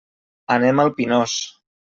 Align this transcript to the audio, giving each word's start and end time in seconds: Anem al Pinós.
Anem 0.55 0.81
al 0.85 0.91
Pinós. 1.01 1.39